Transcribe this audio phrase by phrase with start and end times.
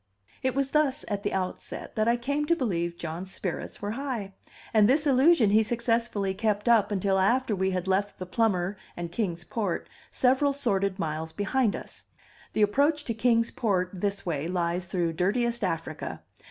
[0.41, 4.33] It was thus, at the outset, that I came to believe John's spirits were high;
[4.73, 9.11] and this illusion he successfully kept up until after we had left the plumber and
[9.11, 12.05] Kings Port several sordid miles behind us;
[12.53, 16.23] the approach to Kings Port this way lies through dirtiest Africa.